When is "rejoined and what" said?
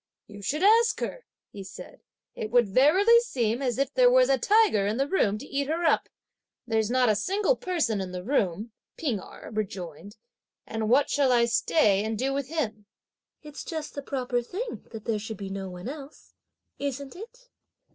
9.53-11.11